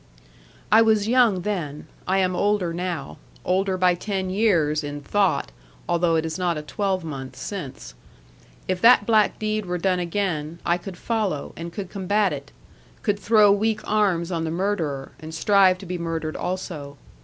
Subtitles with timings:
[0.71, 1.85] 'I was young then.
[2.07, 5.51] I am older now; older by ten years, in thought,
[5.87, 7.93] although it is not a twelvemonth since.
[8.67, 12.51] If that black deed were done again, I could follow, and could combat it,
[13.03, 16.97] could throw weak arms on the murderer, and strive to be murdered also.